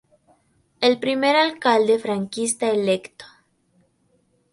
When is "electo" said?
2.71-3.25